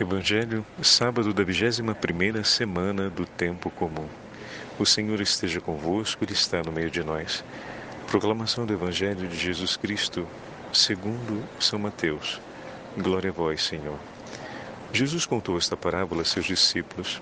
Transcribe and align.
Evangelho, 0.00 0.64
sábado 0.82 1.34
da 1.34 1.44
21ª 1.44 2.42
semana 2.42 3.10
do 3.10 3.26
tempo 3.26 3.70
comum. 3.70 4.08
O 4.78 4.86
Senhor 4.86 5.20
esteja 5.20 5.60
convosco, 5.60 6.24
Ele 6.24 6.32
está 6.32 6.62
no 6.62 6.72
meio 6.72 6.90
de 6.90 7.04
nós. 7.04 7.44
Proclamação 8.06 8.64
do 8.64 8.72
Evangelho 8.72 9.28
de 9.28 9.36
Jesus 9.36 9.76
Cristo, 9.76 10.26
segundo 10.72 11.46
São 11.58 11.78
Mateus. 11.78 12.40
Glória 12.96 13.28
a 13.28 13.32
vós, 13.34 13.62
Senhor. 13.62 13.98
Jesus 14.90 15.26
contou 15.26 15.58
esta 15.58 15.76
parábola 15.76 16.22
a 16.22 16.24
seus 16.24 16.46
discípulos. 16.46 17.20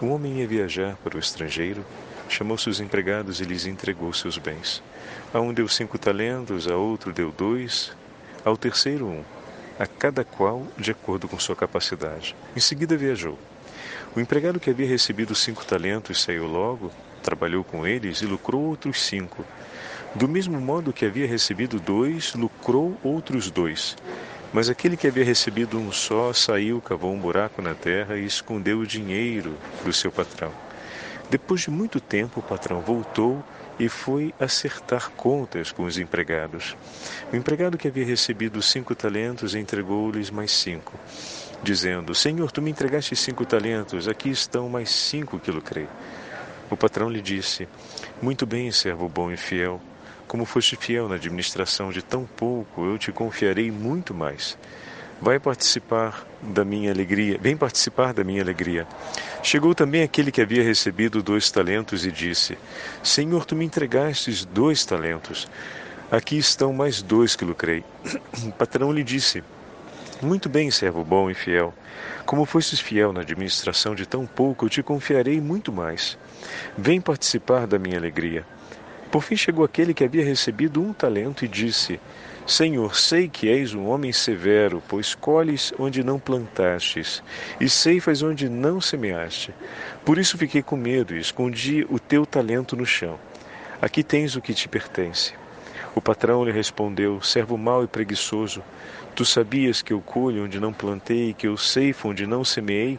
Um 0.00 0.10
homem 0.10 0.38
ia 0.38 0.48
viajar 0.48 0.96
para 1.04 1.14
o 1.14 1.20
estrangeiro, 1.20 1.84
chamou 2.26 2.56
seus 2.56 2.80
empregados 2.80 3.38
e 3.38 3.44
lhes 3.44 3.66
entregou 3.66 4.14
seus 4.14 4.38
bens. 4.38 4.82
A 5.30 5.40
um 5.40 5.52
deu 5.52 5.68
cinco 5.68 5.98
talentos, 5.98 6.66
a 6.68 6.74
outro 6.74 7.12
deu 7.12 7.30
dois, 7.30 7.94
ao 8.46 8.56
terceiro 8.56 9.06
um 9.06 9.22
a 9.78 9.86
cada 9.86 10.24
qual 10.24 10.66
de 10.76 10.90
acordo 10.90 11.28
com 11.28 11.38
sua 11.38 11.54
capacidade. 11.54 12.34
Em 12.56 12.60
seguida 12.60 12.96
viajou. 12.96 13.38
O 14.16 14.20
empregado 14.20 14.58
que 14.58 14.70
havia 14.70 14.86
recebido 14.86 15.34
cinco 15.34 15.64
talentos 15.64 16.22
saiu 16.22 16.46
logo, 16.46 16.90
trabalhou 17.22 17.62
com 17.62 17.86
eles 17.86 18.20
e 18.20 18.26
lucrou 18.26 18.62
outros 18.62 19.00
cinco. 19.02 19.44
Do 20.14 20.26
mesmo 20.26 20.60
modo 20.60 20.92
que 20.92 21.04
havia 21.04 21.26
recebido 21.26 21.78
dois, 21.78 22.34
lucrou 22.34 22.98
outros 23.04 23.50
dois. 23.50 23.96
Mas 24.52 24.70
aquele 24.70 24.96
que 24.96 25.06
havia 25.06 25.24
recebido 25.24 25.78
um 25.78 25.92
só 25.92 26.32
saiu, 26.32 26.80
cavou 26.80 27.12
um 27.12 27.18
buraco 27.18 27.60
na 27.60 27.74
terra 27.74 28.16
e 28.16 28.24
escondeu 28.24 28.78
o 28.78 28.86
dinheiro 28.86 29.54
do 29.84 29.92
seu 29.92 30.10
patrão. 30.10 30.50
Depois 31.30 31.60
de 31.60 31.70
muito 31.70 32.00
tempo, 32.00 32.40
o 32.40 32.42
patrão 32.42 32.80
voltou 32.80 33.44
e 33.78 33.88
foi 33.88 34.34
acertar 34.40 35.10
contas 35.10 35.70
com 35.70 35.84
os 35.84 35.98
empregados. 35.98 36.76
O 37.32 37.36
empregado 37.36 37.78
que 37.78 37.88
havia 37.88 38.04
recebido 38.04 38.60
cinco 38.60 38.94
talentos 38.94 39.54
entregou-lhes 39.54 40.30
mais 40.30 40.50
cinco, 40.50 40.98
dizendo: 41.62 42.14
Senhor, 42.14 42.50
tu 42.50 42.60
me 42.60 42.70
entregaste 42.70 43.14
cinco 43.14 43.44
talentos, 43.46 44.08
aqui 44.08 44.30
estão 44.30 44.68
mais 44.68 44.90
cinco 44.90 45.38
que 45.38 45.50
lucrei. 45.50 45.86
O 46.70 46.76
patrão 46.76 47.08
lhe 47.08 47.22
disse: 47.22 47.68
Muito 48.20 48.44
bem, 48.44 48.70
servo 48.72 49.08
bom 49.08 49.30
e 49.30 49.36
fiel. 49.36 49.80
Como 50.26 50.44
foste 50.44 50.76
fiel 50.76 51.08
na 51.08 51.14
administração 51.14 51.90
de 51.90 52.02
tão 52.02 52.26
pouco, 52.26 52.84
eu 52.84 52.98
te 52.98 53.10
confiarei 53.10 53.70
muito 53.70 54.12
mais. 54.12 54.58
Vai 55.20 55.40
participar 55.40 56.24
da 56.40 56.64
minha 56.64 56.92
alegria, 56.92 57.38
vem 57.40 57.56
participar 57.56 58.14
da 58.14 58.22
minha 58.22 58.40
alegria. 58.40 58.86
Chegou 59.42 59.74
também 59.74 60.02
aquele 60.02 60.30
que 60.30 60.40
havia 60.40 60.62
recebido 60.62 61.22
dois 61.22 61.50
talentos 61.50 62.06
e 62.06 62.12
disse: 62.12 62.56
Senhor, 63.02 63.44
tu 63.44 63.56
me 63.56 63.64
entregastes 63.64 64.44
dois 64.44 64.84
talentos. 64.84 65.48
Aqui 66.10 66.38
estão 66.38 66.72
mais 66.72 67.02
dois 67.02 67.34
que 67.34 67.44
lucrei. 67.44 67.84
O 68.44 68.52
patrão 68.52 68.92
lhe 68.92 69.02
disse: 69.02 69.42
Muito 70.22 70.48
bem, 70.48 70.70
servo 70.70 71.02
bom 71.04 71.28
e 71.28 71.34
fiel. 71.34 71.74
Como 72.24 72.44
fostes 72.44 72.78
fiel 72.78 73.12
na 73.12 73.22
administração 73.22 73.96
de 73.96 74.06
tão 74.06 74.24
pouco, 74.24 74.66
eu 74.66 74.70
te 74.70 74.84
confiarei 74.84 75.40
muito 75.40 75.72
mais. 75.72 76.16
Vem 76.76 77.00
participar 77.00 77.66
da 77.66 77.78
minha 77.78 77.98
alegria. 77.98 78.46
Por 79.10 79.22
fim 79.22 79.36
chegou 79.36 79.64
aquele 79.64 79.92
que 79.92 80.04
havia 80.04 80.24
recebido 80.24 80.80
um 80.80 80.92
talento 80.92 81.44
e 81.44 81.48
disse: 81.48 81.98
Senhor, 82.48 82.96
sei 82.96 83.28
que 83.28 83.46
és 83.46 83.74
um 83.74 83.86
homem 83.88 84.10
severo, 84.10 84.82
pois 84.88 85.14
colhes 85.14 85.70
onde 85.78 86.02
não 86.02 86.18
plantastes, 86.18 87.22
e 87.60 87.68
ceifas 87.68 88.22
onde 88.22 88.48
não 88.48 88.80
semeaste. 88.80 89.52
Por 90.02 90.16
isso 90.16 90.38
fiquei 90.38 90.62
com 90.62 90.74
medo 90.74 91.14
e 91.14 91.20
escondi 91.20 91.86
o 91.90 91.98
teu 91.98 92.24
talento 92.24 92.74
no 92.74 92.86
chão. 92.86 93.20
Aqui 93.82 94.02
tens 94.02 94.34
o 94.34 94.40
que 94.40 94.54
te 94.54 94.66
pertence. 94.66 95.34
O 95.94 96.00
patrão 96.00 96.42
lhe 96.42 96.50
respondeu: 96.50 97.20
Servo 97.20 97.58
mau 97.58 97.84
e 97.84 97.86
preguiçoso, 97.86 98.62
tu 99.14 99.26
sabias 99.26 99.82
que 99.82 99.92
eu 99.92 100.00
colho 100.00 100.44
onde 100.44 100.58
não 100.58 100.72
plantei, 100.72 101.34
que 101.34 101.48
eu 101.48 101.56
ceifo 101.58 102.08
onde 102.08 102.26
não 102.26 102.42
semeei? 102.46 102.98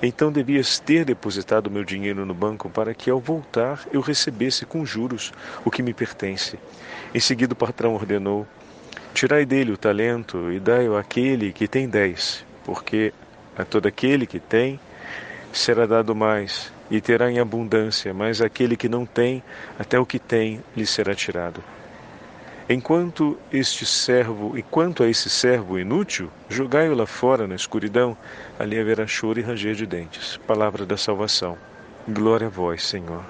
Então 0.00 0.30
devias 0.30 0.78
ter 0.78 1.04
depositado 1.04 1.68
meu 1.68 1.82
dinheiro 1.82 2.24
no 2.24 2.32
banco 2.32 2.70
para 2.70 2.94
que, 2.94 3.10
ao 3.10 3.18
voltar, 3.18 3.84
eu 3.92 4.00
recebesse 4.00 4.64
com 4.64 4.86
juros 4.86 5.32
o 5.64 5.70
que 5.70 5.82
me 5.82 5.92
pertence. 5.92 6.60
Em 7.12 7.18
seguida, 7.18 7.54
o 7.54 7.56
patrão 7.56 7.96
ordenou: 7.96 8.46
Tirai 9.12 9.44
dele 9.44 9.72
o 9.72 9.76
talento 9.76 10.50
e 10.52 10.58
dai-o 10.58 10.96
àquele 10.96 11.52
que 11.52 11.68
tem 11.68 11.88
dez, 11.88 12.44
porque 12.64 13.12
a 13.56 13.64
todo 13.64 13.86
aquele 13.86 14.26
que 14.26 14.40
tem 14.40 14.80
será 15.52 15.86
dado 15.86 16.14
mais 16.14 16.72
e 16.90 17.00
terá 17.00 17.30
em 17.30 17.38
abundância, 17.38 18.12
mas 18.12 18.40
aquele 18.40 18.76
que 18.76 18.88
não 18.88 19.06
tem, 19.06 19.42
até 19.78 19.98
o 19.98 20.04
que 20.04 20.18
tem 20.18 20.60
lhe 20.76 20.86
será 20.86 21.14
tirado. 21.14 21.62
Enquanto 22.68 23.38
este 23.52 23.84
servo, 23.84 24.56
e 24.56 24.62
quanto 24.62 25.02
a 25.02 25.08
esse 25.08 25.28
servo 25.28 25.78
inútil, 25.78 26.30
jogai-o 26.48 26.94
lá 26.94 27.06
fora 27.06 27.46
na 27.46 27.54
escuridão, 27.54 28.16
ali 28.58 28.78
haverá 28.78 29.06
choro 29.06 29.38
e 29.38 29.42
ranger 29.42 29.74
de 29.74 29.84
dentes. 29.84 30.38
Palavra 30.46 30.86
da 30.86 30.96
salvação. 30.96 31.58
Glória 32.08 32.46
a 32.46 32.50
vós, 32.50 32.82
Senhor. 32.82 33.22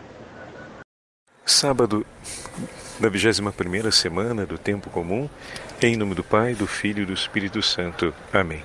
Sábado 1.46 2.06
da 2.98 3.10
21 3.10 3.92
semana 3.92 4.46
do 4.46 4.56
tempo 4.56 4.88
comum, 4.88 5.28
em 5.82 5.94
nome 5.94 6.14
do 6.14 6.24
Pai, 6.24 6.54
do 6.54 6.66
Filho 6.66 7.02
e 7.02 7.06
do 7.06 7.12
Espírito 7.12 7.60
Santo. 7.60 8.14
Amém. 8.32 8.64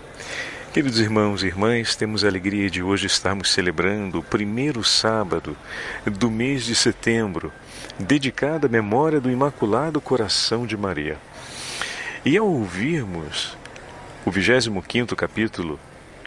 Queridos 0.74 0.98
irmãos 0.98 1.44
e 1.44 1.48
irmãs, 1.48 1.98
temos 1.98 2.24
a 2.24 2.30
alegria 2.30 2.70
de 2.70 2.82
hoje 2.82 3.06
estarmos 3.06 3.52
celebrando 3.52 4.20
o 4.20 4.24
primeiro 4.24 4.82
sábado 4.82 5.58
do 6.06 6.32
mês 6.32 6.64
de 6.64 6.74
setembro, 6.74 7.52
dedicado 8.00 8.68
à 8.68 8.70
memória 8.70 9.20
do 9.20 9.30
Imaculado 9.30 10.00
Coração 10.00 10.66
de 10.66 10.78
Maria. 10.78 11.18
E 12.24 12.38
ao 12.38 12.48
ouvirmos 12.48 13.58
o 14.26 14.32
25 14.32 15.18
capítulo 15.18 15.78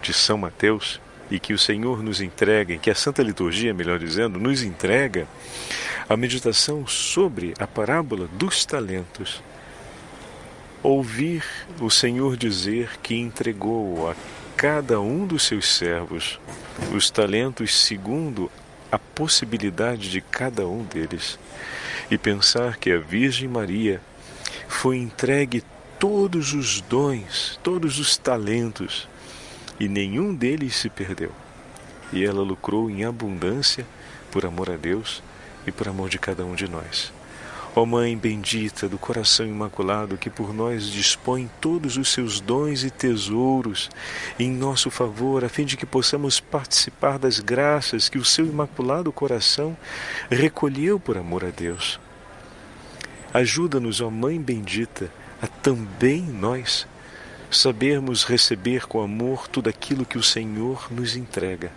de 0.03 0.13
São 0.13 0.37
Mateus, 0.37 1.01
e 1.33 1.41
que 1.41 1.55
o 1.55 1.59
Senhor 1.59 2.03
nos 2.03 2.21
entrega, 2.21 2.77
que 2.77 2.91
a 2.91 2.95
Santa 2.95 3.23
Liturgia, 3.23 3.73
melhor 3.73 3.99
dizendo, 3.99 4.39
nos 4.39 4.63
entrega 4.63 5.27
a 6.07 6.15
meditação 6.15 6.87
sobre 6.87 7.55
a 7.59 7.67
parábola 7.67 8.29
dos 8.35 8.67
talentos. 8.67 9.43
Ouvir 10.83 11.43
o 11.81 11.89
Senhor 11.89 12.37
dizer 12.37 12.99
que 13.03 13.15
entregou 13.15 14.11
a 14.11 14.17
cada 14.59 15.01
um 15.01 15.27
dos 15.27 15.45
seus 15.45 15.75
servos 15.75 16.39
os 16.95 17.11
talentos 17.11 17.81
segundo 17.81 18.51
a 18.91 18.99
possibilidade 18.99 20.11
de 20.11 20.21
cada 20.21 20.67
um 20.67 20.85
deles, 20.85 21.39
e 22.11 22.19
pensar 22.19 22.77
que 22.77 22.93
a 22.93 22.99
Virgem 22.99 23.49
Maria 23.49 24.03
foi 24.69 24.99
entregue 24.99 25.65
todos 25.99 26.53
os 26.53 26.83
dons, 26.83 27.59
todos 27.63 27.99
os 27.99 28.19
talentos, 28.19 29.09
e 29.83 29.89
nenhum 29.89 30.33
deles 30.33 30.77
se 30.77 30.89
perdeu. 30.89 31.33
E 32.13 32.25
ela 32.25 32.41
lucrou 32.41 32.89
em 32.89 33.05
abundância 33.05 33.85
por 34.31 34.47
amor 34.47 34.71
a 34.71 34.77
Deus 34.77 35.21
e 35.67 35.73
por 35.73 35.89
amor 35.89 36.09
de 36.09 36.21
cada 36.21 36.45
um 36.45 36.55
de 36.55 36.71
nós. 36.71 37.13
Ó 37.75 37.85
Mãe 37.85 38.17
bendita 38.17 38.89
do 38.89 38.97
coração 38.97 39.45
imaculado, 39.45 40.17
que 40.17 40.31
por 40.31 40.55
nós 40.55 40.87
dispõe 40.87 41.51
todos 41.61 41.97
os 41.97 42.13
seus 42.13 42.41
dons 42.41 42.85
e 42.85 42.91
tesouros 42.91 43.91
em 44.39 44.53
nosso 44.53 44.89
favor, 44.89 45.45
a 45.45 45.49
fim 45.49 45.65
de 45.65 45.77
que 45.77 45.85
possamos 45.85 46.39
participar 46.39 47.19
das 47.19 47.41
graças 47.41 48.09
que 48.09 48.19
o 48.19 48.25
seu 48.25 48.47
imaculado 48.47 49.11
coração 49.11 49.77
recolheu 50.31 51.01
por 51.01 51.19
amor 51.19 51.45
a 51.45 51.51
Deus. 51.51 51.99
Ajuda-nos, 53.35 54.01
ó 54.01 54.09
Mãe 54.09 54.41
bendita, 54.41 55.11
a 55.41 55.49
também 55.49 56.23
nós 56.23 56.87
sabermos 57.53 58.25
receber 58.25 58.87
com 58.87 59.03
amor 59.03 59.47
tudo 59.47 59.69
aquilo 59.69 60.05
que 60.05 60.19
o 60.19 60.23
Senhor 60.23 60.87
nos 60.91 61.17
entrega 61.17 61.71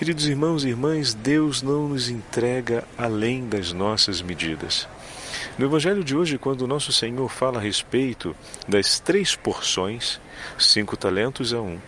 Queridos 0.00 0.24
irmãos 0.24 0.64
e 0.64 0.68
irmãs, 0.68 1.12
Deus 1.12 1.60
não 1.60 1.86
nos 1.86 2.08
entrega 2.08 2.84
além 2.96 3.46
das 3.46 3.70
nossas 3.70 4.22
medidas. 4.22 4.88
No 5.58 5.66
Evangelho 5.66 6.02
de 6.02 6.16
hoje, 6.16 6.38
quando 6.38 6.62
o 6.62 6.66
nosso 6.66 6.90
Senhor 6.90 7.28
fala 7.28 7.58
a 7.58 7.60
respeito 7.60 8.34
das 8.66 8.98
três 8.98 9.36
porções, 9.36 10.18
cinco 10.58 10.96
talentos 10.96 11.52
a 11.52 11.60
um, 11.60 11.78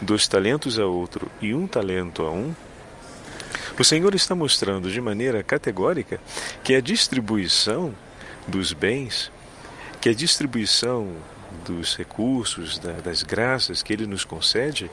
dois 0.00 0.28
talentos 0.28 0.78
a 0.78 0.86
outro 0.86 1.28
e 1.42 1.52
um 1.52 1.66
talento 1.66 2.22
a 2.22 2.30
um, 2.30 2.54
o 3.76 3.82
Senhor 3.82 4.14
está 4.14 4.32
mostrando 4.32 4.88
de 4.88 5.00
maneira 5.00 5.42
categórica 5.42 6.20
que 6.62 6.72
a 6.76 6.80
distribuição 6.80 7.92
dos 8.46 8.72
bens, 8.72 9.28
que 10.00 10.08
a 10.08 10.14
distribuição 10.14 11.16
dos 11.64 11.96
recursos, 11.96 12.78
da, 12.78 12.92
das 12.92 13.22
graças 13.22 13.82
que 13.82 13.92
Ele 13.92 14.06
nos 14.06 14.24
concede, 14.24 14.90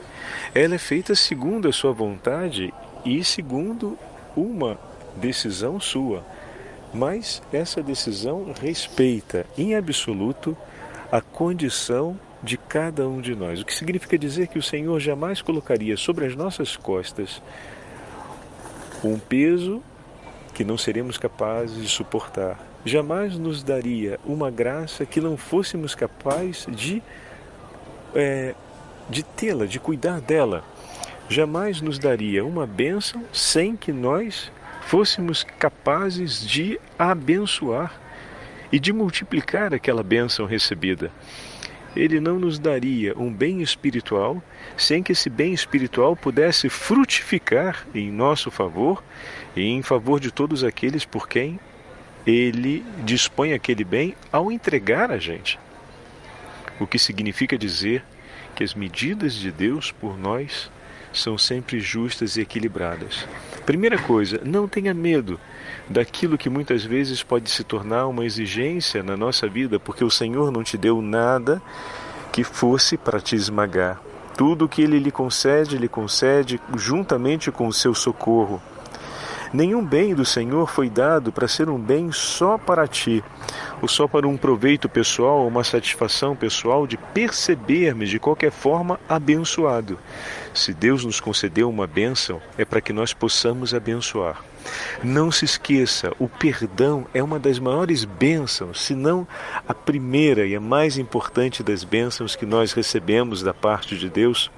ela 0.54 0.74
é 0.74 0.78
feita 0.78 1.14
segundo 1.14 1.68
a 1.68 1.72
Sua 1.72 1.92
vontade 1.92 2.72
e 3.04 3.22
segundo 3.24 3.98
uma 4.36 4.78
decisão 5.16 5.80
sua. 5.80 6.24
Mas 6.92 7.42
essa 7.52 7.82
decisão 7.82 8.54
respeita 8.60 9.44
em 9.56 9.74
absoluto 9.74 10.56
a 11.10 11.20
condição 11.20 12.18
de 12.42 12.56
cada 12.56 13.08
um 13.08 13.20
de 13.20 13.34
nós. 13.34 13.60
O 13.60 13.64
que 13.64 13.74
significa 13.74 14.18
dizer 14.18 14.46
que 14.46 14.58
o 14.58 14.62
Senhor 14.62 14.98
jamais 15.00 15.42
colocaria 15.42 15.96
sobre 15.96 16.26
as 16.26 16.34
nossas 16.36 16.76
costas 16.76 17.42
um 19.04 19.18
peso 19.18 19.82
que 20.58 20.64
não 20.64 20.76
seremos 20.76 21.16
capazes 21.16 21.80
de 21.80 21.88
suportar 21.88 22.58
jamais 22.84 23.38
nos 23.38 23.62
daria 23.62 24.18
uma 24.24 24.50
graça 24.50 25.06
que 25.06 25.20
não 25.20 25.36
fôssemos 25.36 25.94
capazes 25.94 26.66
de 26.68 27.00
é, 28.12 28.54
de 29.08 29.22
tê-la, 29.22 29.66
de 29.66 29.78
cuidar 29.78 30.20
dela. 30.20 30.64
Jamais 31.28 31.80
nos 31.80 31.98
daria 31.98 32.44
uma 32.44 32.66
bênção 32.66 33.22
sem 33.32 33.76
que 33.76 33.92
nós 33.92 34.50
fôssemos 34.82 35.44
capazes 35.44 36.44
de 36.44 36.80
abençoar 36.98 37.94
e 38.72 38.80
de 38.80 38.92
multiplicar 38.92 39.72
aquela 39.72 40.02
bênção 40.02 40.44
recebida. 40.44 41.12
Ele 41.96 42.20
não 42.20 42.38
nos 42.38 42.58
daria 42.58 43.16
um 43.16 43.32
bem 43.32 43.62
espiritual 43.62 44.42
sem 44.76 45.02
que 45.02 45.12
esse 45.12 45.28
bem 45.28 45.52
espiritual 45.52 46.14
pudesse 46.14 46.68
frutificar 46.68 47.86
em 47.94 48.10
nosso 48.10 48.50
favor 48.50 49.02
e 49.56 49.62
em 49.62 49.82
favor 49.82 50.20
de 50.20 50.30
todos 50.30 50.62
aqueles 50.62 51.04
por 51.04 51.28
quem 51.28 51.58
ele 52.26 52.84
dispõe 53.04 53.52
aquele 53.52 53.84
bem 53.84 54.14
ao 54.30 54.52
entregar 54.52 55.10
a 55.10 55.18
gente. 55.18 55.58
O 56.78 56.86
que 56.86 56.98
significa 56.98 57.56
dizer 57.56 58.04
que 58.54 58.62
as 58.62 58.74
medidas 58.74 59.34
de 59.34 59.50
Deus 59.50 59.90
por 59.90 60.18
nós 60.18 60.70
são 61.12 61.36
sempre 61.38 61.80
justas 61.80 62.36
e 62.36 62.40
equilibradas. 62.40 63.26
Primeira 63.64 63.98
coisa, 63.98 64.40
não 64.44 64.66
tenha 64.66 64.94
medo 64.94 65.38
daquilo 65.88 66.38
que 66.38 66.48
muitas 66.48 66.84
vezes 66.84 67.22
pode 67.22 67.50
se 67.50 67.64
tornar 67.64 68.06
uma 68.06 68.24
exigência 68.24 69.02
na 69.02 69.16
nossa 69.16 69.48
vida, 69.48 69.78
porque 69.78 70.04
o 70.04 70.10
Senhor 70.10 70.50
não 70.50 70.62
te 70.62 70.76
deu 70.76 71.02
nada 71.02 71.60
que 72.32 72.44
fosse 72.44 72.96
para 72.96 73.20
te 73.20 73.34
esmagar. 73.34 74.00
Tudo 74.36 74.68
que 74.68 74.82
ele 74.82 74.98
lhe 74.98 75.10
concede, 75.10 75.76
ele 75.76 75.88
concede 75.88 76.60
juntamente 76.76 77.50
com 77.50 77.66
o 77.66 77.72
seu 77.72 77.94
socorro. 77.94 78.62
Nenhum 79.52 79.84
bem 79.84 80.14
do 80.14 80.24
Senhor 80.24 80.70
foi 80.70 80.90
dado 80.90 81.32
para 81.32 81.48
ser 81.48 81.70
um 81.70 81.78
bem 81.78 82.12
só 82.12 82.58
para 82.58 82.86
ti, 82.86 83.24
ou 83.80 83.88
só 83.88 84.06
para 84.06 84.28
um 84.28 84.36
proveito 84.36 84.88
pessoal, 84.88 85.46
uma 85.46 85.64
satisfação 85.64 86.36
pessoal 86.36 86.86
de 86.86 86.96
perceber-me 86.96 88.06
de 88.06 88.18
qualquer 88.18 88.50
forma 88.50 89.00
abençoado. 89.08 89.98
Se 90.52 90.74
Deus 90.74 91.04
nos 91.04 91.20
concedeu 91.20 91.70
uma 91.70 91.86
bênção, 91.86 92.40
é 92.58 92.64
para 92.64 92.80
que 92.80 92.92
nós 92.92 93.14
possamos 93.14 93.72
abençoar. 93.72 94.42
Não 95.02 95.30
se 95.30 95.44
esqueça, 95.44 96.12
o 96.18 96.28
perdão 96.28 97.06
é 97.14 97.22
uma 97.22 97.38
das 97.38 97.58
maiores 97.58 98.04
bênçãos, 98.04 98.82
se 98.82 98.94
não 98.94 99.26
a 99.66 99.72
primeira 99.72 100.46
e 100.46 100.54
a 100.54 100.60
mais 100.60 100.98
importante 100.98 101.62
das 101.62 101.84
bênçãos 101.84 102.36
que 102.36 102.44
nós 102.44 102.72
recebemos 102.72 103.42
da 103.42 103.54
parte 103.54 103.96
de 103.96 104.10
Deus. 104.10 104.50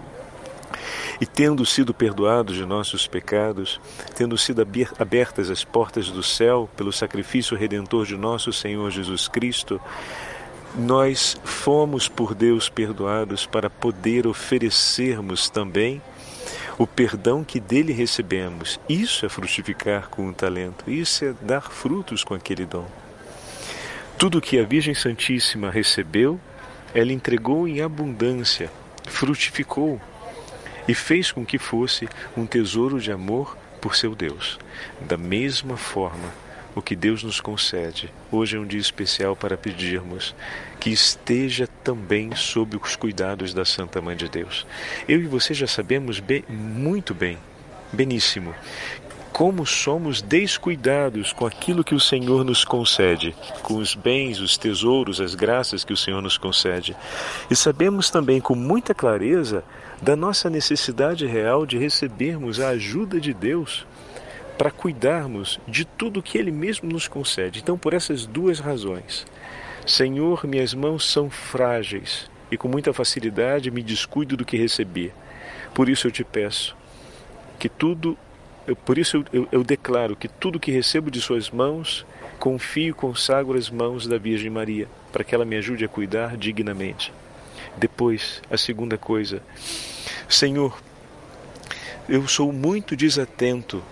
E 1.21 1.27
tendo 1.27 1.67
sido 1.67 1.93
perdoados 1.93 2.57
de 2.57 2.65
nossos 2.65 3.07
pecados, 3.07 3.79
tendo 4.17 4.39
sido 4.39 4.67
abertas 4.99 5.51
as 5.51 5.63
portas 5.63 6.09
do 6.11 6.23
céu 6.23 6.69
pelo 6.77 6.93
sacrifício 6.93 7.57
redentor 7.57 8.07
de 8.07 8.17
nosso 8.17 8.53
Senhor 8.53 8.91
Jesus 8.91 9.29
Cristo, 9.29 9.81
nós 10.75 11.39
fomos 11.45 12.09
por 12.09 12.35
Deus 12.35 12.69
perdoados 12.69 13.45
para 13.45 13.69
poder 13.69 14.27
oferecermos 14.27 15.51
também 15.51 16.01
o 16.79 16.87
perdão 16.87 17.45
que 17.45 17.61
dele 17.61 17.93
recebemos. 17.93 18.81
Isso 18.89 19.27
é 19.27 19.29
frutificar 19.29 20.09
com 20.09 20.29
o 20.29 20.33
talento, 20.33 20.91
isso 20.91 21.25
é 21.25 21.35
dar 21.43 21.71
frutos 21.71 22.25
com 22.25 22.33
aquele 22.33 22.65
dom. 22.65 22.87
Tudo 24.17 24.41
que 24.41 24.59
a 24.59 24.65
Virgem 24.65 24.95
Santíssima 24.95 25.71
recebeu, 25.71 26.41
ela 26.95 27.13
entregou 27.13 27.67
em 27.69 27.83
abundância, 27.83 28.71
frutificou 29.07 30.01
e 30.87 30.95
fez 30.95 31.31
com 31.33 31.45
que 31.45 31.59
fosse 31.59 32.09
um 32.37 32.47
tesouro 32.47 33.01
de 33.01 33.13
amor 33.13 33.57
por 33.81 33.97
seu 33.97 34.15
Deus. 34.15 34.59
Da 35.01 35.17
mesma 35.17 35.77
forma, 35.77 36.33
o 36.75 36.81
que 36.81 36.95
Deus 36.95 37.23
nos 37.25 37.41
concede, 37.41 38.13
hoje 38.31 38.57
é 38.57 38.61
um 38.61 38.67
dia 38.67 38.81
especial 38.81 39.35
para 39.35 39.57
pedirmos 39.57 40.35
que 40.79 40.91
esteja 40.91 41.67
também 41.83 42.35
sob 42.37 42.77
os 42.77 42.95
cuidados 42.95 43.53
da 43.53 43.65
Santa 43.65 44.01
Mãe 44.01 44.17
de 44.17 44.29
Deus. 44.29 44.67
Eu 45.09 45.21
e 45.21 45.27
você 45.27 45.53
já 45.53 45.67
sabemos 45.67 46.21
bem, 46.21 46.45
muito 46.49 47.13
bem, 47.13 47.39
beníssimo, 47.93 48.55
como 49.33 49.65
somos 49.65 50.21
descuidados 50.21 51.33
com 51.33 51.47
aquilo 51.47 51.85
que 51.85 51.95
o 51.95 52.01
Senhor 52.01 52.45
nos 52.45 52.65
concede, 52.65 53.35
com 53.63 53.77
os 53.77 53.95
bens, 53.95 54.41
os 54.41 54.57
tesouros, 54.57 55.21
as 55.21 55.35
graças 55.35 55.85
que 55.85 55.93
o 55.93 55.97
Senhor 55.97 56.21
nos 56.21 56.37
concede. 56.37 56.97
E 57.51 57.57
sabemos 57.57 58.11
também 58.11 58.41
com 58.41 58.55
muita 58.55 58.95
clareza 58.95 59.65
da 60.03 60.17
nossa 60.17 60.51
necessidade 60.51 61.27
real 61.27 61.65
de 61.65 61.79
recebermos 61.79 62.61
a 62.61 62.71
ajuda 62.71 63.21
de 63.21 63.33
Deus 63.33 63.87
para 64.59 64.71
cuidarmos 64.71 65.59
de 65.67 65.85
tudo 65.85 66.23
que 66.23 66.37
Ele 66.37 66.51
mesmo 66.51 66.91
nos 66.91 67.09
concede. 67.09 67.61
Então, 67.61 67.79
por 67.79 67.95
essas 67.95 68.27
duas 68.27 68.59
razões, 68.59 69.27
Senhor, 69.87 70.47
minhas 70.47 70.75
mãos 70.75 71.11
são 71.11 71.31
frágeis 71.31 72.31
e 72.51 72.57
com 72.57 72.69
muita 72.69 72.93
facilidade 72.93 73.71
me 73.71 73.83
descuido 73.83 74.37
do 74.37 74.45
que 74.45 74.57
recebi. 74.57 75.13
Por 75.73 75.89
isso 75.89 76.07
eu 76.07 76.11
te 76.11 76.25
peço 76.25 76.77
que 77.59 77.69
tudo, 77.69 78.17
eu, 78.71 78.77
por 78.77 78.99
isso 78.99 79.17
eu, 79.17 79.25
eu, 79.33 79.49
eu 79.51 79.65
declaro 79.65 80.15
que 80.15 80.29
tudo 80.29 80.61
que 80.61 80.71
recebo 80.71 81.11
de 81.11 81.21
Suas 81.21 81.51
mãos, 81.51 82.07
confio 82.39 82.91
e 82.91 82.93
consagro 82.93 83.59
as 83.59 83.69
mãos 83.69 84.07
da 84.07 84.17
Virgem 84.17 84.49
Maria, 84.49 84.87
para 85.11 85.25
que 85.25 85.35
ela 85.35 85.45
me 85.45 85.57
ajude 85.57 85.85
a 85.85 85.89
cuidar 85.89 86.37
dignamente. 86.37 87.13
Depois, 87.77 88.41
a 88.49 88.57
segunda 88.57 88.97
coisa, 88.97 89.43
Senhor, 90.29 90.81
eu 92.09 92.29
sou 92.29 92.53
muito 92.53 92.95
desatento 92.95 93.83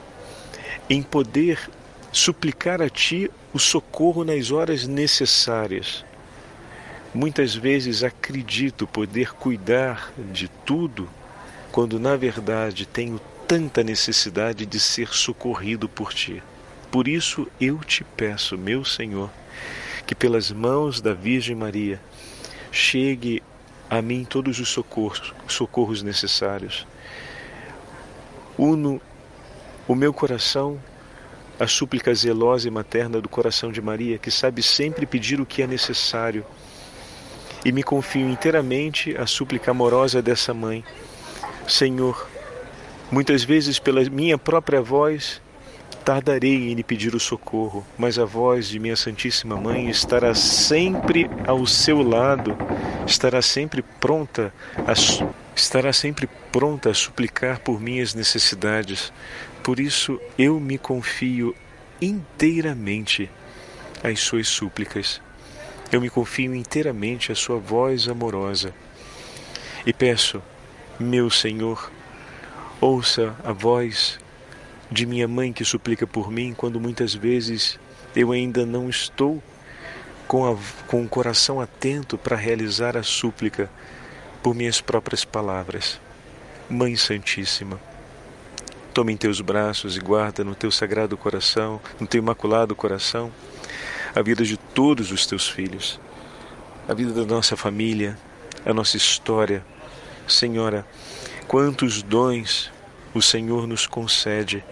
em 0.89 1.03
poder 1.03 1.69
suplicar 2.13 2.81
a 2.81 2.89
Ti 2.89 3.29
o 3.53 3.59
socorro 3.59 4.23
nas 4.23 4.53
horas 4.53 4.87
necessárias. 4.87 6.05
Muitas 7.13 7.53
vezes 7.53 8.05
acredito 8.05 8.87
poder 8.87 9.33
cuidar 9.33 10.13
de 10.33 10.47
tudo, 10.65 11.09
quando 11.73 11.99
na 11.99 12.15
verdade 12.15 12.87
tenho 12.87 13.21
tanta 13.49 13.83
necessidade 13.83 14.67
de 14.67 14.79
ser 14.79 15.09
socorrido 15.09 15.89
por 15.89 16.13
Ti. 16.13 16.43
Por 16.91 17.09
isso 17.09 17.49
eu 17.59 17.79
te 17.79 18.05
peço, 18.05 18.59
meu 18.59 18.85
Senhor, 18.85 19.31
que 20.07 20.15
pelas 20.15 20.51
mãos 20.53 21.01
da 21.01 21.15
Virgem 21.15 21.57
Maria 21.57 21.99
chegue 22.71 23.43
a 23.89 24.03
mim 24.03 24.23
todos 24.23 24.61
os 24.61 24.69
socorros, 24.69 25.33
socorros 25.47 26.03
necessários. 26.03 26.87
Uno 28.59 29.01
o 29.87 29.95
meu 29.95 30.13
coração 30.13 30.79
à 31.59 31.67
súplica 31.67 32.15
zelosa 32.15 32.69
e 32.69 32.71
materna 32.71 33.19
do 33.19 33.31
coração 33.31 33.73
de 33.73 33.81
Maria, 33.81 34.19
que 34.19 34.31
sabe 34.31 34.63
sempre 34.63 35.07
pedir 35.07 35.41
o 35.41 35.47
que 35.47 35.63
é 35.63 35.67
necessário. 35.67 36.45
E 37.65 37.73
me 37.73 37.83
confio 37.83 38.29
inteiramente 38.29 39.17
à 39.17 39.27
súplica 39.27 39.71
amorosa 39.71 40.21
dessa 40.21 40.53
mãe. 40.53 40.85
Senhor, 41.67 42.29
muitas 43.11 43.43
vezes 43.43 43.79
pela 43.79 44.03
minha 44.09 44.37
própria 44.37 44.81
voz 44.81 45.41
tardarei 46.05 46.71
em 46.71 46.75
lhe 46.75 46.83
pedir 46.83 47.15
o 47.15 47.21
socorro, 47.21 47.87
mas 47.99 48.19
a 48.19 48.25
voz 48.25 48.69
de 48.69 48.79
minha 48.79 48.97
Santíssima 48.97 49.57
Mãe 49.57 49.91
estará 49.91 50.35
sempre 50.35 51.29
ao 51.47 51.67
seu 51.67 52.01
lado, 52.01 52.57
estará 53.07 53.43
sempre 53.43 53.83
pronta 54.01 54.53
a, 54.87 54.93
estará 55.55 55.93
sempre 55.93 56.27
pronta 56.51 56.91
a 56.91 56.95
suplicar 56.95 57.61
por 57.61 57.79
minhas 57.79 58.15
necessidades. 58.15 59.13
Por 59.63 59.79
isso 59.79 60.19
eu 60.39 60.59
me 60.59 60.79
confio 60.79 61.55
inteiramente 62.01 63.31
às 64.03 64.21
suas 64.21 64.49
súplicas. 64.49 65.21
Eu 65.93 66.01
me 66.01 66.09
confio 66.09 66.55
inteiramente 66.55 67.33
à 67.33 67.35
sua 67.35 67.59
voz 67.59 68.09
amorosa. 68.09 68.75
E 69.85 69.93
peço, 69.93 70.43
meu 70.99 71.31
Senhor, 71.31 71.91
ouça 72.81 73.35
a 73.45 73.53
voz 73.53 74.19
de 74.91 75.05
minha 75.05 75.29
mãe 75.29 75.53
que 75.53 75.65
suplica 75.65 76.07
por 76.07 76.31
mim 76.31 76.55
quando 76.57 76.81
muitas 76.81 77.15
vezes 77.15 77.79
eu 78.15 78.33
ainda 78.33 78.65
não 78.65 78.89
estou 78.89 79.43
com, 80.27 80.51
a, 80.51 80.57
com 80.87 81.03
o 81.03 81.09
coração 81.09 81.61
atento 81.61 82.17
para 82.17 82.37
realizar 82.37 82.97
a 82.97 83.03
súplica 83.03 83.71
por 84.43 84.55
minhas 84.55 84.81
próprias 84.81 85.25
palavras. 85.25 86.01
Mãe 86.71 86.97
Santíssima, 86.97 87.81
toma 88.93 89.11
em 89.11 89.17
teus 89.17 89.41
braços 89.41 89.97
e 89.97 90.01
guarda 90.01 90.45
no 90.45 90.55
teu 90.55 90.71
sagrado 90.71 91.17
coração, 91.17 91.81
no 91.99 92.07
teu 92.07 92.19
imaculado 92.19 92.77
coração, 92.77 93.33
a 94.15 94.23
vida 94.23 94.45
de 94.45 94.57
todos 94.57 95.11
os 95.11 95.27
teus 95.27 95.49
filhos, 95.49 96.01
a 96.87 96.95
vida 96.95 97.13
da 97.13 97.25
nossa 97.25 97.57
família, 97.57 98.19
a 98.65 98.73
nossa 98.73 98.97
história. 98.97 99.65
Senhora, 100.27 100.87
quantos 101.49 102.03
dons 102.03 102.71
o 103.15 103.23
Senhor 103.23 103.67
nos 103.67 103.87
concede 103.87 104.63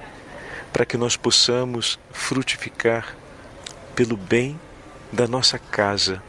para 0.74 0.84
que 0.84 0.98
nós 0.98 1.16
possamos 1.16 1.98
frutificar 2.12 3.16
pelo 3.94 4.14
bem 4.14 4.60
da 5.10 5.26
nossa 5.26 5.58
casa. 5.58 6.22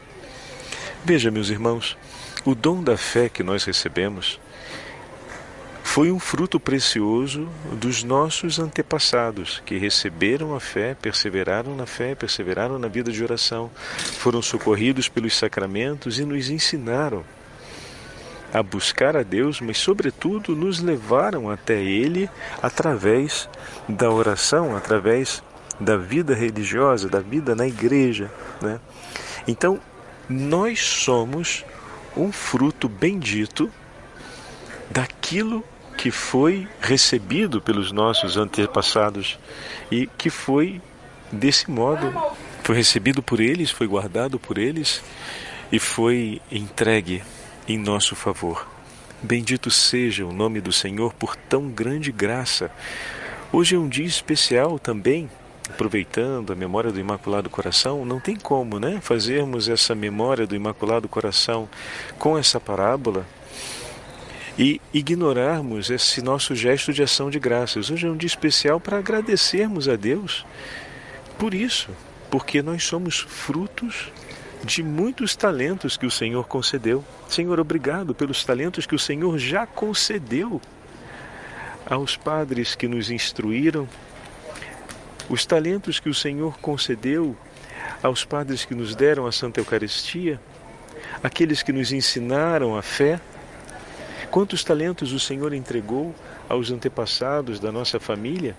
Veja, 1.04 1.30
meus 1.30 1.50
irmãos, 1.50 1.98
o 2.46 2.54
dom 2.54 2.82
da 2.82 2.96
fé 2.96 3.28
que 3.28 3.42
nós 3.42 3.64
recebemos 3.64 4.40
foi 5.82 6.10
um 6.10 6.18
fruto 6.18 6.58
precioso 6.58 7.46
dos 7.72 8.02
nossos 8.02 8.58
antepassados, 8.58 9.62
que 9.66 9.76
receberam 9.76 10.54
a 10.54 10.60
fé, 10.60 10.94
perseveraram 10.94 11.76
na 11.76 11.84
fé, 11.84 12.14
perseveraram 12.14 12.78
na 12.78 12.88
vida 12.88 13.12
de 13.12 13.22
oração, 13.22 13.70
foram 14.18 14.40
socorridos 14.40 15.10
pelos 15.10 15.36
sacramentos 15.36 16.18
e 16.18 16.24
nos 16.24 16.48
ensinaram 16.48 17.22
a 18.52 18.62
buscar 18.62 19.16
a 19.16 19.22
Deus, 19.22 19.60
mas, 19.60 19.78
sobretudo, 19.78 20.56
nos 20.56 20.80
levaram 20.80 21.50
até 21.50 21.80
Ele 21.80 22.28
através 22.62 23.48
da 23.88 24.10
oração, 24.10 24.76
através 24.76 25.42
da 25.78 25.96
vida 25.96 26.34
religiosa, 26.34 27.08
da 27.08 27.20
vida 27.20 27.54
na 27.54 27.66
igreja. 27.66 28.30
Né? 28.60 28.80
Então, 29.46 29.80
nós 30.28 30.80
somos 30.80 31.64
um 32.16 32.32
fruto 32.32 32.88
bendito 32.88 33.70
daquilo 34.90 35.64
que 35.96 36.10
foi 36.10 36.66
recebido 36.80 37.60
pelos 37.60 37.92
nossos 37.92 38.36
antepassados 38.36 39.38
e 39.90 40.06
que 40.06 40.30
foi 40.30 40.80
desse 41.30 41.70
modo 41.70 42.12
foi 42.62 42.76
recebido 42.76 43.22
por 43.22 43.40
eles, 43.40 43.70
foi 43.70 43.86
guardado 43.86 44.38
por 44.38 44.58
eles 44.58 45.02
e 45.72 45.78
foi 45.78 46.40
entregue 46.50 47.22
em 47.68 47.76
nosso 47.76 48.16
favor. 48.16 48.66
Bendito 49.22 49.70
seja 49.70 50.24
o 50.24 50.32
nome 50.32 50.60
do 50.60 50.72
Senhor 50.72 51.12
por 51.12 51.36
tão 51.36 51.68
grande 51.68 52.10
graça. 52.10 52.70
Hoje 53.52 53.76
é 53.76 53.78
um 53.78 53.88
dia 53.88 54.06
especial 54.06 54.78
também, 54.78 55.28
aproveitando 55.68 56.52
a 56.52 56.56
memória 56.56 56.90
do 56.90 56.98
Imaculado 56.98 57.50
Coração, 57.50 58.04
não 58.04 58.18
tem 58.18 58.36
como, 58.36 58.78
né, 58.78 59.00
fazermos 59.02 59.68
essa 59.68 59.94
memória 59.94 60.46
do 60.46 60.56
Imaculado 60.56 61.08
Coração 61.08 61.68
com 62.18 62.38
essa 62.38 62.58
parábola 62.58 63.26
e 64.58 64.80
ignorarmos 64.92 65.90
esse 65.90 66.22
nosso 66.22 66.54
gesto 66.54 66.92
de 66.92 67.02
ação 67.02 67.30
de 67.30 67.38
graças. 67.38 67.90
Hoje 67.90 68.06
é 68.06 68.10
um 68.10 68.16
dia 68.16 68.26
especial 68.26 68.80
para 68.80 68.98
agradecermos 68.98 69.88
a 69.88 69.94
Deus 69.94 70.44
por 71.38 71.54
isso, 71.54 71.90
porque 72.30 72.62
nós 72.62 72.84
somos 72.84 73.20
frutos 73.20 74.10
de 74.64 74.82
muitos 74.82 75.36
talentos 75.36 75.96
que 75.96 76.06
o 76.06 76.10
Senhor 76.10 76.46
concedeu. 76.46 77.04
Senhor, 77.28 77.60
obrigado 77.60 78.14
pelos 78.14 78.44
talentos 78.44 78.86
que 78.86 78.94
o 78.94 78.98
Senhor 78.98 79.38
já 79.38 79.66
concedeu 79.66 80.60
aos 81.86 82.16
padres 82.16 82.74
que 82.74 82.86
nos 82.86 83.10
instruíram, 83.10 83.88
os 85.28 85.46
talentos 85.46 86.00
que 86.00 86.08
o 86.08 86.14
Senhor 86.14 86.58
concedeu 86.58 87.36
aos 88.02 88.24
padres 88.24 88.64
que 88.64 88.74
nos 88.74 88.94
deram 88.94 89.26
a 89.26 89.32
Santa 89.32 89.60
Eucaristia, 89.60 90.40
aqueles 91.22 91.62
que 91.62 91.72
nos 91.72 91.92
ensinaram 91.92 92.76
a 92.76 92.82
fé. 92.82 93.20
Quantos 94.30 94.62
talentos 94.62 95.12
o 95.12 95.20
Senhor 95.20 95.52
entregou 95.54 96.14
aos 96.48 96.70
antepassados 96.70 97.58
da 97.58 97.72
nossa 97.72 97.98
família 97.98 98.54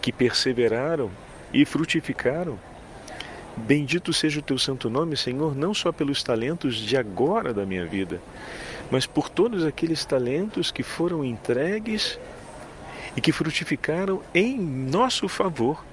que 0.00 0.12
perseveraram 0.12 1.10
e 1.52 1.64
frutificaram? 1.64 2.58
Bendito 3.56 4.12
seja 4.12 4.40
o 4.40 4.42
teu 4.42 4.58
santo 4.58 4.88
nome, 4.88 5.16
Senhor, 5.16 5.54
não 5.54 5.74
só 5.74 5.92
pelos 5.92 6.22
talentos 6.22 6.76
de 6.76 6.96
agora 6.96 7.52
da 7.52 7.66
minha 7.66 7.86
vida, 7.86 8.20
mas 8.90 9.06
por 9.06 9.28
todos 9.28 9.64
aqueles 9.64 10.04
talentos 10.04 10.70
que 10.70 10.82
foram 10.82 11.24
entregues 11.24 12.18
e 13.16 13.20
que 13.20 13.32
frutificaram 13.32 14.22
em 14.34 14.58
nosso 14.58 15.28
favor. 15.28 15.84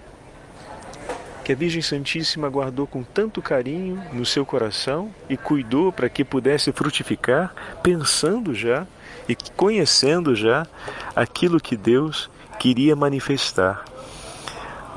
Que 1.43 1.53
a 1.53 1.55
Virgem 1.55 1.81
Santíssima 1.81 2.49
guardou 2.49 2.85
com 2.85 3.03
tanto 3.03 3.41
carinho 3.41 4.03
no 4.11 4.25
seu 4.25 4.45
coração 4.45 5.13
e 5.29 5.37
cuidou 5.37 5.93
para 5.93 6.09
que 6.09 6.25
pudesse 6.25 6.71
frutificar, 6.73 7.53
pensando 7.81 8.53
já 8.53 8.85
e 9.29 9.35
conhecendo 9.55 10.35
já 10.35 10.67
aquilo 11.15 11.59
que 11.59 11.77
Deus 11.77 12.29
queria 12.59 12.95
manifestar. 12.95 13.85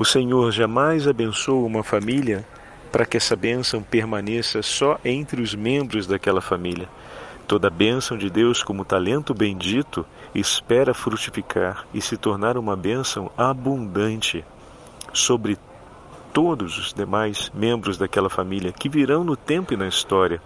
O 0.01 0.03
Senhor 0.03 0.51
jamais 0.51 1.07
abençoa 1.07 1.63
uma 1.63 1.83
família 1.83 2.43
para 2.91 3.05
que 3.05 3.17
essa 3.17 3.35
bênção 3.35 3.83
permaneça 3.83 4.63
só 4.63 4.99
entre 5.05 5.39
os 5.39 5.53
membros 5.53 6.07
daquela 6.07 6.41
família. 6.41 6.89
Toda 7.47 7.69
bênção 7.69 8.17
de 8.17 8.27
Deus, 8.27 8.63
como 8.63 8.83
talento 8.83 9.31
bendito, 9.31 10.03
espera 10.33 10.91
frutificar 10.91 11.85
e 11.93 12.01
se 12.01 12.17
tornar 12.17 12.57
uma 12.57 12.75
bênção 12.75 13.29
abundante 13.37 14.43
sobre 15.13 15.55
todos 16.33 16.79
os 16.79 16.95
demais 16.95 17.51
membros 17.53 17.95
daquela 17.95 18.27
família 18.27 18.71
que 18.71 18.89
virão 18.89 19.23
no 19.23 19.37
tempo 19.37 19.71
e 19.71 19.77
na 19.77 19.87
história. 19.87 20.41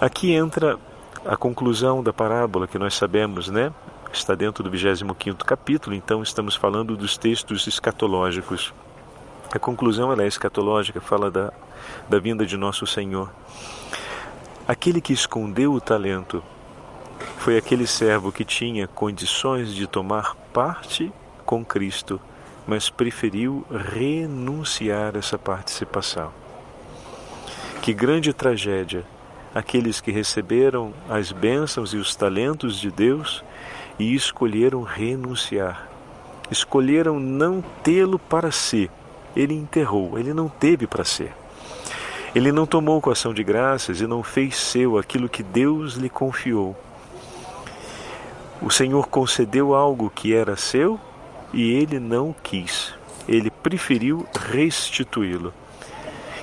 Aqui 0.00 0.32
entra 0.32 0.76
a 1.24 1.36
conclusão 1.36 2.02
da 2.02 2.12
parábola 2.12 2.66
que 2.66 2.76
nós 2.76 2.94
sabemos, 2.94 3.46
né? 3.46 3.72
Está 4.12 4.34
dentro 4.34 4.62
do 4.62 4.70
25 4.70 5.44
capítulo, 5.44 5.94
então 5.94 6.22
estamos 6.22 6.54
falando 6.54 6.96
dos 6.96 7.16
textos 7.16 7.66
escatológicos. 7.66 8.72
A 9.52 9.58
conclusão 9.58 10.12
ela 10.12 10.22
é 10.22 10.26
escatológica, 10.26 11.00
fala 11.00 11.30
da, 11.30 11.52
da 12.08 12.18
vinda 12.18 12.44
de 12.44 12.56
nosso 12.56 12.86
Senhor. 12.86 13.30
Aquele 14.66 15.00
que 15.00 15.12
escondeu 15.12 15.72
o 15.72 15.80
talento 15.80 16.42
foi 17.38 17.56
aquele 17.56 17.86
servo 17.86 18.30
que 18.30 18.44
tinha 18.44 18.86
condições 18.86 19.74
de 19.74 19.86
tomar 19.86 20.34
parte 20.52 21.12
com 21.44 21.64
Cristo, 21.64 22.20
mas 22.66 22.90
preferiu 22.90 23.66
renunciar 23.70 25.16
essa 25.16 25.38
participação. 25.38 26.32
Que 27.82 27.92
grande 27.92 28.32
tragédia 28.32 29.04
aqueles 29.54 30.00
que 30.00 30.12
receberam 30.12 30.92
as 31.08 31.32
bênçãos 31.32 31.92
e 31.92 31.96
os 31.96 32.14
talentos 32.14 32.78
de 32.78 32.90
Deus 32.90 33.42
e 34.00 34.14
escolheram 34.14 34.82
renunciar. 34.82 35.86
Escolheram 36.50 37.20
não 37.20 37.62
tê-lo 37.82 38.18
para 38.18 38.50
si. 38.50 38.90
Ele 39.36 39.54
enterrou, 39.54 40.18
ele 40.18 40.32
não 40.32 40.48
teve 40.48 40.86
para 40.86 41.04
ser. 41.04 41.32
Ele 42.34 42.50
não 42.50 42.64
tomou 42.64 43.00
com 43.00 43.10
ação 43.10 43.34
de 43.34 43.44
graças 43.44 44.00
e 44.00 44.06
não 44.06 44.22
fez 44.22 44.56
seu 44.56 44.96
aquilo 44.96 45.28
que 45.28 45.42
Deus 45.42 45.94
lhe 45.94 46.08
confiou. 46.08 46.74
O 48.62 48.70
Senhor 48.70 49.06
concedeu 49.08 49.74
algo 49.74 50.10
que 50.10 50.34
era 50.34 50.56
seu 50.56 50.98
e 51.52 51.70
ele 51.70 52.00
não 52.00 52.34
quis. 52.42 52.94
Ele 53.28 53.50
preferiu 53.50 54.26
restituí-lo. 54.34 55.52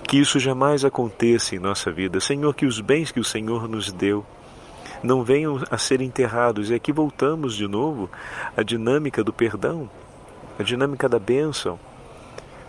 Que 0.03 0.19
isso 0.19 0.39
jamais 0.39 0.85
aconteça 0.85 1.55
em 1.55 1.59
nossa 1.59 1.91
vida. 1.91 2.19
Senhor, 2.19 2.53
que 2.53 2.65
os 2.65 2.79
bens 2.79 3.11
que 3.11 3.19
o 3.19 3.25
Senhor 3.25 3.67
nos 3.67 3.91
deu, 3.91 4.23
não 5.03 5.23
venham 5.23 5.61
a 5.69 5.77
ser 5.77 6.01
enterrados. 6.01 6.69
E 6.69 6.73
aqui 6.73 6.91
voltamos 6.91 7.55
de 7.55 7.67
novo 7.67 8.09
à 8.55 8.63
dinâmica 8.63 9.23
do 9.23 9.33
perdão, 9.33 9.89
à 10.59 10.63
dinâmica 10.63 11.07
da 11.07 11.19
bênção. 11.19 11.79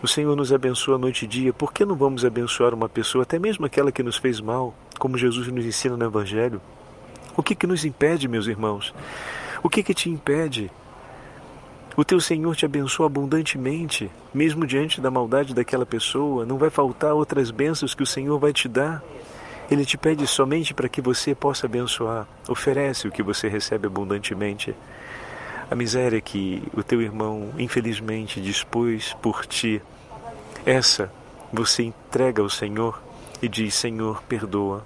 O 0.01 0.07
Senhor 0.07 0.35
nos 0.35 0.53
abençoa 0.53 0.97
noite 0.97 1.25
e 1.25 1.27
dia, 1.27 1.51
por 1.51 1.73
que 1.73 1.83
não 1.83 1.95
vamos 1.95 2.23
abençoar 2.23 2.73
uma 2.73 2.87
pessoa, 2.87 3.23
até 3.23 3.37
mesmo 3.37 3.65
aquela 3.65 3.91
que 3.91 4.01
nos 4.01 4.15
fez 4.15 4.39
mal, 4.39 4.73
como 4.97 5.17
Jesus 5.17 5.47
nos 5.49 5.65
ensina 5.65 5.97
no 5.97 6.05
Evangelho? 6.05 6.61
O 7.35 7.43
que, 7.43 7.53
que 7.53 7.67
nos 7.67 7.83
impede, 7.83 8.27
meus 8.27 8.47
irmãos? 8.47 8.93
O 9.61 9.69
que, 9.69 9.83
que 9.83 9.93
te 9.93 10.09
impede? 10.09 10.71
O 11.97 12.05
teu 12.05 12.21
Senhor 12.21 12.55
te 12.55 12.65
abençoa 12.65 13.07
abundantemente, 13.07 14.09
mesmo 14.33 14.65
diante 14.65 15.01
da 15.01 15.11
maldade 15.11 15.53
daquela 15.53 15.85
pessoa, 15.85 16.45
não 16.45 16.57
vai 16.57 16.69
faltar 16.69 17.13
outras 17.13 17.51
bênçãos 17.51 17.93
que 17.93 18.03
o 18.03 18.05
Senhor 18.05 18.39
vai 18.39 18.53
te 18.53 18.69
dar. 18.69 19.03
Ele 19.69 19.85
te 19.85 19.97
pede 19.97 20.25
somente 20.25 20.73
para 20.73 20.89
que 20.89 21.01
você 21.01 21.35
possa 21.35 21.67
abençoar. 21.67 22.27
Oferece 22.47 23.07
o 23.07 23.11
que 23.11 23.21
você 23.21 23.47
recebe 23.47 23.85
abundantemente. 23.85 24.75
A 25.69 25.75
miséria 25.75 26.19
que 26.19 26.63
o 26.73 26.81
teu 26.81 27.01
irmão 27.01 27.51
infelizmente 27.57 28.41
dispôs 28.41 29.13
por 29.21 29.45
ti, 29.45 29.79
essa 30.65 31.11
você 31.53 31.83
entrega 31.83 32.41
ao 32.41 32.49
Senhor 32.49 32.99
e 33.41 33.47
diz: 33.47 33.75
Senhor, 33.75 34.23
perdoa. 34.23 34.83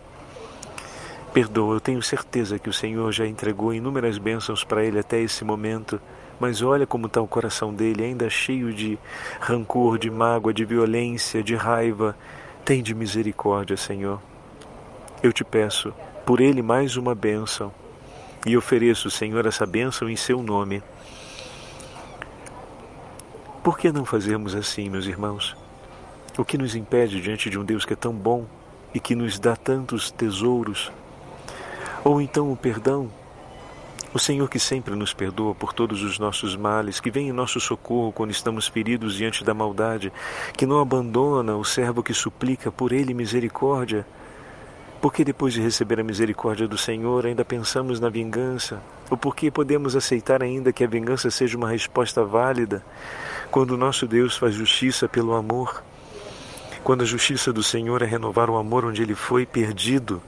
Perdoa, 1.34 1.75
eu 1.75 1.80
tenho 1.80 2.02
certeza 2.02 2.60
que 2.60 2.70
o 2.70 2.74
Senhor 2.74 3.12
já 3.12 3.25
entregou 3.25 3.74
inúmeras 3.74 4.18
bênçãos 4.18 4.63
para 4.63 4.84
ele 4.84 5.00
até 5.00 5.20
esse 5.20 5.46
momento, 5.46 6.00
mas 6.40 6.62
olha 6.62 6.86
como 6.86 7.08
está 7.08 7.22
o 7.22 7.28
coração 7.28 7.74
dele, 7.74 8.04
ainda 8.04 8.30
cheio 8.30 8.74
de 8.74 9.00
rancor, 9.40 9.98
de 9.98 10.12
mágoa, 10.12 10.54
de 10.54 10.66
violência, 10.66 11.42
de 11.42 11.56
raiva. 11.56 12.16
Tem 12.66 12.84
de 12.84 12.94
misericórdia, 12.94 13.75
Senhor. 13.75 14.22
Eu 15.24 15.32
te 15.32 15.46
peço 15.46 15.94
por 16.25 16.42
ele 16.42 16.62
mais 16.62 16.98
uma 16.98 17.15
bênção 17.15 17.72
e 18.46 18.58
ofereço, 18.58 19.10
Senhor, 19.10 19.46
essa 19.46 19.65
bênção 19.65 20.10
em 20.10 20.18
seu 20.18 20.44
nome. 20.44 20.84
Por 23.63 23.77
que 23.77 23.89
não 23.89 24.03
fazermos 24.03 24.53
assim, 24.53 24.89
meus 24.89 25.06
irmãos? 25.06 25.56
O 26.38 26.44
que 26.44 26.58
nos 26.58 26.75
impede 26.75 27.22
diante 27.22 27.50
de 27.50 27.58
um 27.58 27.63
Deus 27.63 27.86
que 27.86 27.94
é 27.94 27.96
tão 27.96 28.12
bom 28.12 28.46
e 28.94 29.00
que 29.00 29.15
nos 29.15 29.39
dá 29.39 29.56
tantos 29.56 30.12
tesouros? 30.12 30.92
Ou 32.03 32.20
então 32.20 32.51
o 32.51 32.58
perdão? 32.58 33.10
O 34.13 34.20
Senhor 34.20 34.50
que 34.50 34.60
sempre 34.60 34.94
nos 34.94 35.13
perdoa 35.13 35.56
por 35.56 35.72
todos 35.72 36.03
os 36.03 36.20
nossos 36.20 36.58
males, 36.58 37.00
que 37.00 37.10
vem 37.10 37.30
em 37.30 37.32
nosso 37.32 37.62
socorro 37.62 38.12
quando 38.12 38.32
estamos 38.32 38.68
feridos 38.68 39.15
diante 39.15 39.42
da 39.42 39.53
maldade, 39.53 40.12
que 40.58 40.65
não 40.65 40.82
abandona 40.82 41.56
o 41.56 41.63
servo 41.63 42.03
que 42.03 42.13
suplica 42.13 42.70
por 42.70 42.92
ele 42.92 43.13
misericórdia, 43.13 44.06
porque 45.04 45.26
depois 45.26 45.54
de 45.54 45.62
receber 45.62 46.00
a 46.00 46.04
misericórdia 46.04 46.66
do 46.66 46.78
Senhor 46.78 47.26
ainda 47.26 47.44
pensamos 47.44 48.00
na 48.00 48.08
vingança? 48.08 48.82
Ou 49.10 49.18
porque 49.18 49.52
podemos 49.52 49.98
aceitar 49.98 50.42
ainda 50.42 50.72
que 50.72 50.82
a 50.82 50.88
vingança 50.88 51.30
seja 51.30 51.58
uma 51.58 51.70
resposta 51.70 52.24
válida 52.24 52.82
quando 53.52 53.72
o 53.72 53.78
nosso 53.78 54.08
Deus 54.08 54.38
faz 54.38 54.56
justiça 54.56 55.10
pelo 55.10 55.34
amor? 55.34 55.84
Quando 56.86 57.02
a 57.02 57.06
justiça 57.06 57.52
do 57.52 57.62
Senhor 57.62 58.02
é 58.02 58.06
renovar 58.06 58.50
o 58.50 58.56
amor 58.56 58.86
onde 58.86 59.02
ele 59.02 59.14
foi 59.14 59.46
perdido 59.46 60.24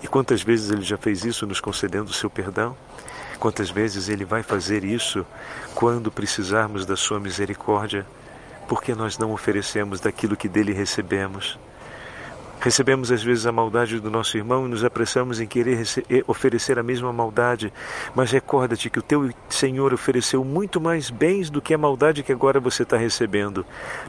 E 0.00 0.06
quantas 0.06 0.42
vezes 0.42 0.70
ele 0.70 0.82
já 0.82 0.96
fez 0.96 1.24
isso 1.24 1.44
nos 1.44 1.60
concedendo 1.60 2.10
o 2.10 2.14
seu 2.14 2.30
perdão? 2.30 2.76
Quantas 3.40 3.68
vezes 3.68 4.08
ele 4.08 4.24
vai 4.24 4.44
fazer 4.44 4.84
isso 4.84 5.26
quando 5.74 6.12
precisarmos 6.12 6.86
da 6.86 6.94
sua 6.94 7.18
misericórdia? 7.18 8.06
Porque 8.68 8.94
nós 8.94 9.18
não 9.18 9.32
oferecemos 9.32 9.98
daquilo 9.98 10.36
que 10.36 10.48
dele 10.48 10.72
recebemos. 10.72 11.58
Recebemos 12.64 13.12
às 13.12 13.22
vezes 13.22 13.44
a 13.44 13.52
maldade 13.52 14.00
do 14.00 14.10
nosso 14.10 14.38
irmão 14.38 14.64
e 14.64 14.70
nos 14.70 14.82
apressamos 14.82 15.38
em 15.38 15.46
querer 15.46 15.84
oferecer 16.26 16.78
a 16.78 16.82
mesma 16.82 17.12
maldade, 17.12 17.70
mas 18.14 18.30
recorda-te 18.30 18.88
que 18.88 18.98
o 18.98 19.02
teu 19.02 19.30
Senhor 19.50 19.92
ofereceu 19.92 20.42
muito 20.42 20.80
mais 20.80 21.10
bens 21.10 21.50
do 21.50 21.60
que 21.60 21.74
a 21.74 21.78
maldade 21.78 22.22
que 22.22 22.32
agora 22.32 22.58
você 22.58 22.82
está 22.82 22.96
recebendo. 22.96 23.66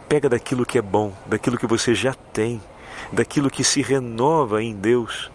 Pega 0.08 0.30
daquilo 0.30 0.66
que 0.66 0.78
é 0.78 0.82
bom, 0.82 1.12
daquilo 1.26 1.58
que 1.58 1.68
você 1.68 1.94
já 1.94 2.14
tem, 2.14 2.62
daquilo 3.12 3.50
que 3.50 3.62
se 3.62 3.82
renova 3.82 4.64
em 4.64 4.74
Deus, 4.74 5.30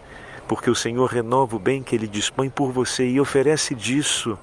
porque 0.47 0.71
o 0.71 0.75
Senhor 0.75 1.05
renova 1.05 1.55
o 1.57 1.59
bem 1.59 1.83
que 1.83 1.95
Ele 1.95 2.07
dispõe 2.07 2.49
por 2.49 2.71
você 2.71 3.07
e 3.07 3.21
oferece 3.21 3.75
disso, 3.75 4.35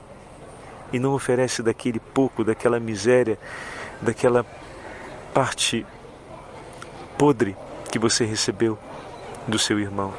e 0.93 1.01
não 1.01 1.15
oferece 1.15 1.65
daquele 1.65 1.99
pouco, 1.99 2.45
daquela 2.45 2.79
miséria, 2.79 3.41
daquela 4.01 4.47
parte 5.35 5.85
podre 7.19 7.57
que 7.99 8.03
você 8.03 8.25
recebeu 8.25 8.79
do 9.47 9.59
seu 9.59 9.81
irmão. 9.81 10.15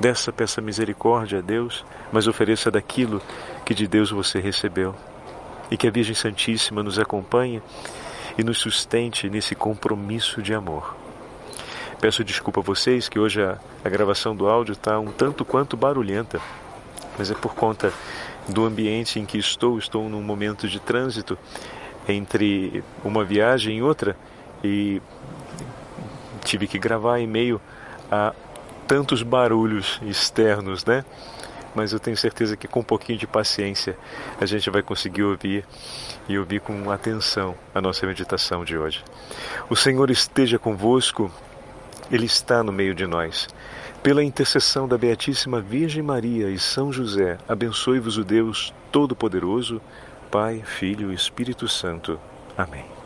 Dessa 0.00 0.32
peça 0.32 0.60
misericórdia 0.60 1.38
a 1.38 1.42
Deus, 1.42 1.84
mas 2.12 2.26
ofereça 2.26 2.70
daquilo 2.70 3.22
que 3.64 3.72
de 3.72 3.86
Deus 3.86 4.10
você 4.10 4.40
recebeu. 4.40 4.94
E 5.70 5.76
que 5.76 5.86
a 5.86 5.90
Virgem 5.90 6.14
Santíssima 6.14 6.82
nos 6.82 6.98
acompanhe 6.98 7.62
e 8.36 8.42
nos 8.42 8.58
sustente 8.58 9.30
nesse 9.30 9.54
compromisso 9.54 10.42
de 10.42 10.52
amor. 10.52 10.96
Peço 12.00 12.24
desculpa 12.24 12.60
a 12.60 12.64
vocês 12.64 13.08
que 13.08 13.18
hoje 13.18 13.40
a, 13.42 13.58
a 13.84 13.88
gravação 13.88 14.34
do 14.34 14.48
áudio 14.48 14.72
está 14.72 14.98
um 14.98 15.12
tanto 15.12 15.44
quanto 15.44 15.76
barulhenta, 15.76 16.40
mas 17.16 17.30
é 17.30 17.34
por 17.34 17.54
conta 17.54 17.92
do 18.48 18.64
ambiente 18.64 19.20
em 19.20 19.26
que 19.26 19.38
estou. 19.38 19.78
Estou 19.78 20.08
num 20.08 20.22
momento 20.22 20.66
de 20.66 20.80
trânsito 20.80 21.38
entre 22.08 22.82
uma 23.04 23.24
viagem 23.24 23.78
e 23.78 23.82
outra 23.82 24.16
e 24.64 25.00
tive 26.44 26.66
que 26.66 26.78
gravar 26.78 27.18
em 27.18 27.26
meio 27.26 27.60
a 28.10 28.34
tantos 28.86 29.22
barulhos 29.22 30.00
externos, 30.02 30.84
né? 30.84 31.04
Mas 31.74 31.92
eu 31.92 32.00
tenho 32.00 32.16
certeza 32.16 32.56
que 32.56 32.66
com 32.66 32.80
um 32.80 32.84
pouquinho 32.84 33.18
de 33.18 33.26
paciência 33.26 33.96
a 34.40 34.46
gente 34.46 34.68
vai 34.70 34.82
conseguir 34.82 35.22
ouvir 35.22 35.64
e 36.28 36.36
ouvir 36.36 36.60
com 36.60 36.90
atenção 36.90 37.54
a 37.74 37.80
nossa 37.80 38.06
meditação 38.06 38.64
de 38.64 38.76
hoje. 38.76 39.04
O 39.68 39.76
Senhor 39.76 40.10
esteja 40.10 40.58
convosco, 40.58 41.30
Ele 42.10 42.26
está 42.26 42.64
no 42.64 42.72
meio 42.72 42.94
de 42.94 43.06
nós. 43.06 43.48
Pela 44.02 44.24
intercessão 44.24 44.88
da 44.88 44.98
Beatíssima 44.98 45.60
Virgem 45.60 46.02
Maria 46.02 46.48
e 46.48 46.58
São 46.58 46.92
José, 46.92 47.38
abençoe-vos 47.46 48.16
o 48.16 48.24
Deus 48.24 48.72
Todo-Poderoso, 48.90 49.80
Pai, 50.30 50.62
Filho 50.64 51.12
e 51.12 51.14
Espírito 51.14 51.68
Santo. 51.68 52.18
Amém. 52.56 52.99